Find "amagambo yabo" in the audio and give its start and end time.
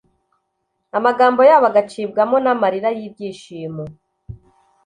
0.97-1.65